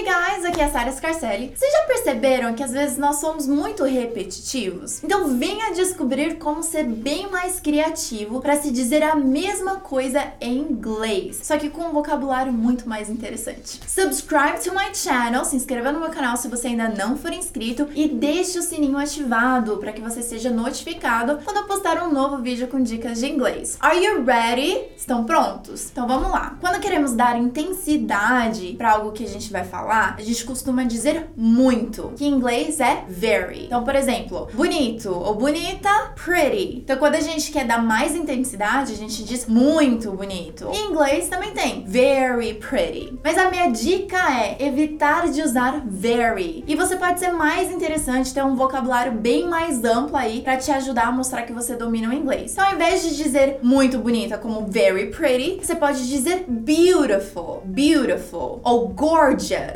[0.00, 1.52] Hey guys, aqui é a Sarah Scarcelli.
[1.54, 5.04] Vocês já perceberam que às vezes nós somos muito repetitivos?
[5.04, 10.56] Então venha descobrir como ser bem mais criativo para se dizer a mesma coisa em
[10.56, 13.78] inglês, só que com um vocabulário muito mais interessante.
[13.86, 17.86] Subscribe to my channel, se inscreva no meu canal se você ainda não for inscrito
[17.94, 22.38] e deixe o sininho ativado para que você seja notificado quando eu postar um novo
[22.38, 23.76] vídeo com dicas de inglês.
[23.78, 24.80] Are you ready?
[24.96, 25.90] Estão prontos?
[25.92, 26.56] Então vamos lá.
[26.58, 31.30] Quando queremos dar intensidade para algo que a gente vai falar, a gente costuma dizer
[31.36, 33.66] muito, que em inglês é very.
[33.66, 36.78] Então, por exemplo, bonito ou bonita, pretty.
[36.78, 40.68] Então, quando a gente quer dar mais intensidade, a gente diz muito bonito.
[40.72, 43.18] Em inglês também tem very pretty.
[43.22, 46.64] Mas a minha dica é evitar de usar very.
[46.66, 50.70] E você pode ser mais interessante, ter um vocabulário bem mais amplo aí para te
[50.70, 52.52] ajudar a mostrar que você domina o inglês.
[52.52, 58.60] Então, ao invés de dizer muito bonita como very pretty, você pode dizer beautiful, beautiful
[58.62, 59.69] ou gorgeous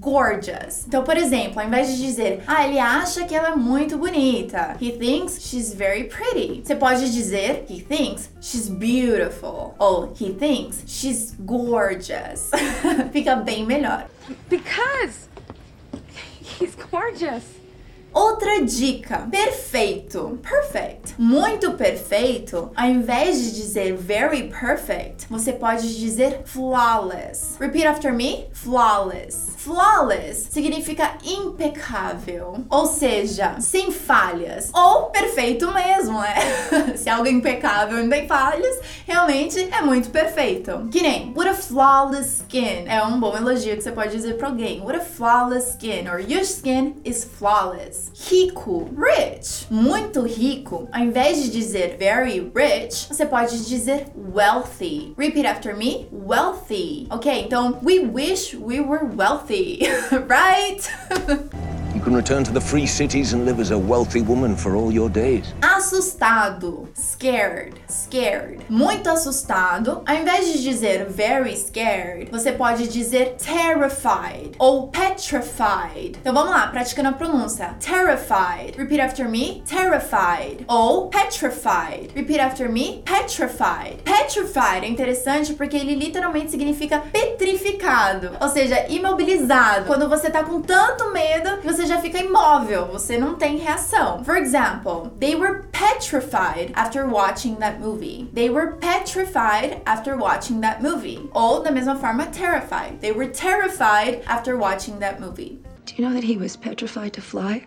[0.00, 0.86] gorgeous.
[0.86, 4.76] Então, por exemplo, ao invés de dizer, ah, ele acha que ela é muito bonita,
[4.80, 6.62] he thinks she's very pretty.
[6.64, 12.50] Você pode dizer, he thinks she's beautiful, ou he thinks she's gorgeous.
[13.12, 14.06] Fica bem melhor.
[14.48, 15.28] Because
[16.40, 17.63] he's gorgeous.
[18.14, 20.38] Outra dica: perfeito.
[20.40, 21.14] Perfect.
[21.18, 22.70] Muito perfeito.
[22.76, 27.56] Ao invés de dizer very perfect, você pode dizer flawless.
[27.58, 29.54] Repeat after me: flawless.
[29.56, 36.34] Flawless significa impecável, ou seja, sem falhas, ou perfeito mesmo, né?
[36.96, 40.86] Se algo é impecável e não tem falhas, realmente é muito perfeito.
[40.90, 44.48] Que nem, what a flawless skin é um bom elogio que você pode dizer pra
[44.48, 44.82] alguém.
[44.82, 48.03] What a flawless skin, or your skin is flawless.
[48.30, 50.88] Rico, rich, muito rico.
[50.92, 55.14] Ao invés de dizer very rich, você pode dizer wealthy.
[55.16, 57.06] Repeat after me, wealthy.
[57.10, 59.80] Ok, então, we wish we were wealthy.
[60.28, 60.88] right?
[62.04, 65.08] Can return to the free cities and live as a wealthy woman for all your
[65.08, 65.54] days.
[65.62, 68.60] Assustado, scared, scared.
[68.68, 70.02] Muito assustado.
[70.06, 76.18] Ao invés de dizer very scared, você pode dizer terrified ou petrified.
[76.20, 77.74] Então vamos lá, praticando a pronúncia.
[77.80, 78.76] Terrified.
[78.76, 79.62] Repeat after me.
[79.66, 80.66] Terrified.
[80.68, 82.10] Ou petrified.
[82.14, 83.02] Repeat after me.
[83.06, 84.02] Petrified.
[84.04, 89.86] Petrified é interessante porque ele literalmente significa petrificado, ou seja, imobilizado.
[89.86, 94.24] Quando você tá com tanto medo que você já fica imóvel, você não tem reação.
[94.24, 98.28] For example, they were petrified after watching that movie.
[98.32, 101.28] They were petrified after watching that movie.
[101.34, 103.00] Ou da mesma forma, terrified.
[103.00, 105.60] They were terrified after watching that movie.
[105.86, 107.66] Do you know that he was petrified to fly?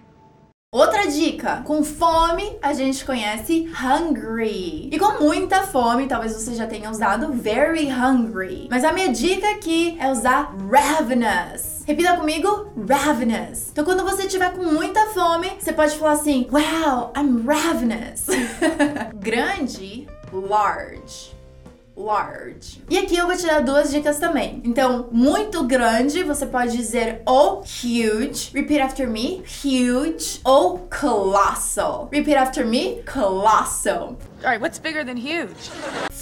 [0.77, 4.91] Outra dica: com fome a gente conhece hungry.
[4.93, 8.67] E com muita fome, talvez você já tenha usado very hungry.
[8.69, 11.81] Mas a minha dica aqui é usar ravenous.
[11.83, 13.69] Repita comigo, ravenous.
[13.71, 18.27] Então, quando você estiver com muita fome, você pode falar assim: Wow, I'm ravenous.
[19.17, 21.36] Grande, large
[21.97, 22.81] large.
[22.89, 24.61] E aqui eu vou te dar duas dicas também.
[24.63, 28.51] Então, muito grande, você pode dizer ou huge.
[28.53, 29.43] Repeat after me.
[29.63, 30.39] Huge.
[30.45, 32.07] Ou colossal.
[32.11, 33.01] Repeat after me.
[33.11, 34.17] Colossal.
[34.43, 35.71] All right, what's bigger than huge?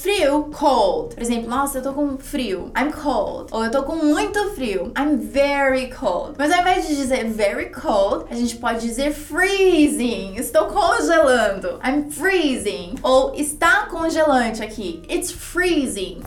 [0.05, 1.16] Frio, cold.
[1.16, 2.71] Por exemplo, nossa, eu tô com frio.
[2.77, 3.51] I'm cold.
[3.51, 4.93] Ou eu tô com muito frio.
[4.95, 6.35] I'm very cold.
[6.38, 10.35] Mas ao invés de dizer very cold, a gente pode dizer freezing.
[10.35, 11.79] Estou congelando.
[11.83, 12.93] I'm freezing.
[13.01, 15.01] Ou está congelante aqui.
[15.09, 16.22] It's freezing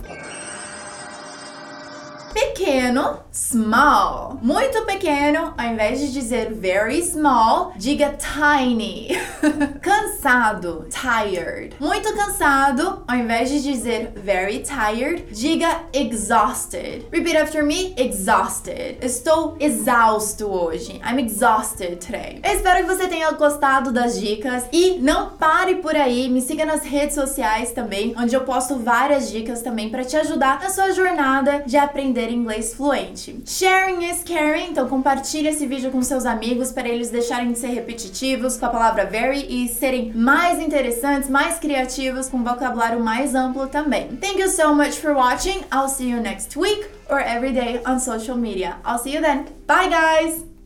[2.33, 4.37] pequeno, small.
[4.41, 9.09] Muito pequeno, ao invés de dizer very small, diga tiny.
[9.81, 11.75] cansado, tired.
[11.79, 17.05] Muito cansado, ao invés de dizer very tired, diga exhausted.
[17.11, 18.97] Repeat after me, exhausted.
[19.01, 20.99] Estou exausto hoje.
[21.03, 22.39] I'm exhausted today.
[22.43, 26.65] Eu espero que você tenha gostado das dicas e não pare por aí, me siga
[26.65, 30.91] nas redes sociais também, onde eu posto várias dicas também para te ajudar na sua
[30.91, 33.41] jornada de aprender inglês fluente.
[33.45, 37.67] Sharing is caring, então compartilhe esse vídeo com seus amigos para eles deixarem de ser
[37.67, 43.67] repetitivos com a palavra very e serem mais interessantes, mais criativos, com vocabulário mais amplo
[43.67, 44.07] também.
[44.17, 45.61] Thank you so much for watching.
[45.71, 48.77] I'll see you next week or every day on social media.
[48.85, 49.45] I'll see you then.
[49.65, 50.58] Bye guys!